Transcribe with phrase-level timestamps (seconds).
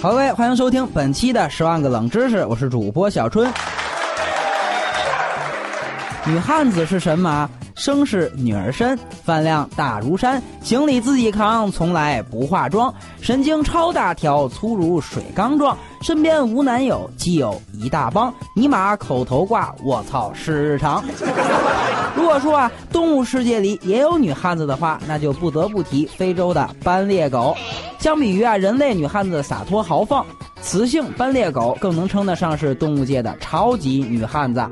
[0.00, 3.52] 好，各位，欢迎收听本期的《十万个冷知识》，我是主播小春。
[6.24, 15.76] 女汉子是神马，生是女儿身，饭量大如山，行李自己扛，从来不化妆，神经超大条，粗如水缸状，
[16.06, 21.02] 身边无男友，基友一大帮，尼玛口头挂，我操是日常。
[22.14, 27.56] 如果说啊，动物世界里也有女汉子的话，那就不得不提非洲的斑鬣狗。
[27.98, 30.24] 相比于啊人类女汉子洒脱豪放，
[30.62, 34.64] 雌性斑鬣狗更能称得上是动物界的超级女汉子。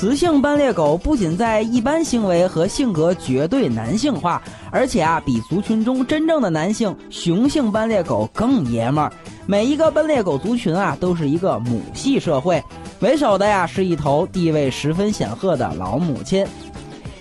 [0.00, 4.40] 雌性斑鬣狗不仅在一般行为和性格绝对男性化，
[4.72, 9.12] 而且啊，比族群中真正的男性雄性斑鬣狗更爷们儿。
[9.44, 12.64] 每一个斑鬣狗族群啊，都是一个母系社会，
[13.00, 16.46] 为首的呀是一头地位十分显赫的老母亲。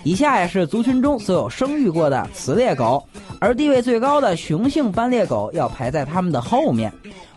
[0.04, 3.04] 以下呀是族群中所有生育过的雌猎狗，
[3.40, 6.92] 而地位最高的雄性斑鬣狗要排在它们的后面。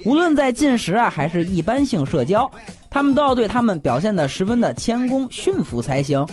[0.05, 2.51] 无论在进食啊，还是一般性社交。
[2.89, 6.27] 他们都要对他们表现得十分的谦恭驯服才行。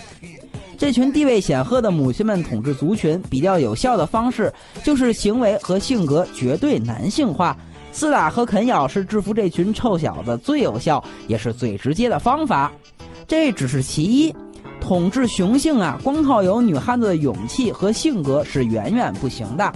[0.77, 4.51] 这群地位显赫的母亲们统治族群比较有效的方式，
[4.83, 7.55] 就是行为和性格绝对男性化。
[7.93, 12.71] 厮打和啃咬是制服这群臭小子最有效也是最直接的方法。
[13.27, 14.35] 这只是其一，
[14.79, 19.71] 统治雄性啊，光靠有女汉子的勇气和性格是远远不行的。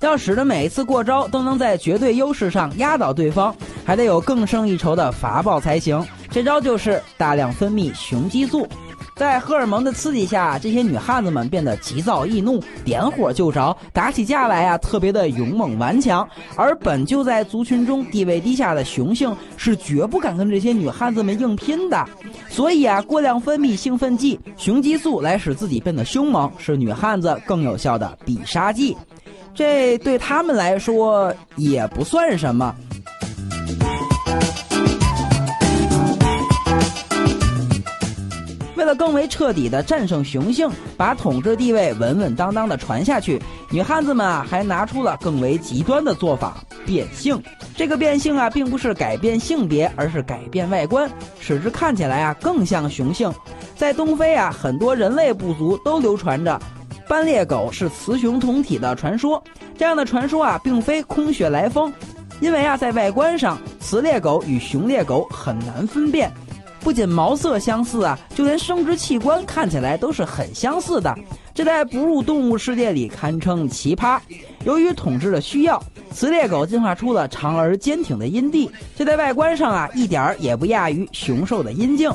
[0.00, 3.54] 要使得每一次过招都能在绝对优势上压倒对方。
[3.84, 6.04] 还得有更胜一筹的法宝才行。
[6.36, 8.68] 这招就是大量分泌雄激素，
[9.14, 16.28] 在荷尔蒙的刺激下，这些女汉子们变得急躁易怒，点火就着，打起架来啊特别的勇猛顽强。
[16.54, 22.06] 而本就在族群中地位低下的雄性是绝不敢跟这些女汉子们硬拼的。
[22.50, 28.94] 所以啊，过量分泌兴奋剂雄激素来使自己变得凶猛，是女汉子更有效的必杀技。
[29.54, 32.76] 这对他们来说也不算什么。
[38.86, 47.42] 为了更为彻底的战胜雄性，把统治地位稳稳当当的传下去，女汉子们啊还拿出了更为极端的做法——变性。
[47.74, 51.10] 这个变性啊，并不是改变性别，而是改变外观，
[51.40, 53.28] 使之看起来啊更像雄性。
[53.74, 56.56] 在东非啊，很多人类部族都流传着
[57.08, 59.42] 斑鬣狗是雌雄同体的传说。
[59.76, 61.92] 这样的传说啊，并非空穴来风，
[62.40, 66.32] 因为啊，在外观上，雌鬣狗与雄鬣狗很难分辨。
[66.86, 71.12] 不仅毛色相似啊，就连生殖器官看起来都是很相似的，
[71.52, 74.20] 这在哺乳动物世界里堪称奇葩。
[74.64, 75.82] 由于统治的需要，
[76.12, 82.08] 雌猎狗进化出了长而坚挺的阴蒂，这在外观上啊一点儿也不亚于雄兽的阴茎。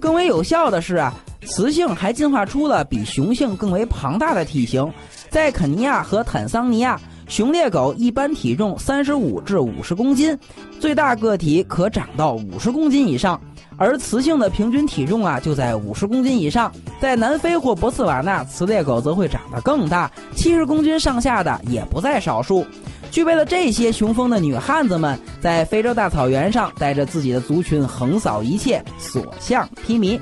[0.00, 1.12] 更为有效的是啊，
[1.44, 4.90] 雌性还进化出了比雄性更为庞大的体型，
[5.28, 6.98] 在肯尼亚和坦桑尼亚。
[7.32, 10.38] 雄猎狗一般体重三十五至五十公斤，
[10.78, 13.40] 最大个体可长到五十公斤以上，
[13.78, 16.70] 而雌性的平均体重啊就在五十公斤以上。
[17.00, 22.66] 在南非或博茨瓦纳，雌猎狗则会长得更大，七十公斤上下的也不在少数。
[23.10, 30.20] 具备了这些雄风的女汉子们，在非洲大草原上带着自己的族群横扫一切，所向披靡。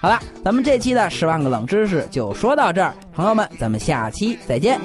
[0.00, 4.80] 好了，咱们这期的十万个冷知识就说到这儿，朋友们，咱们下期再见。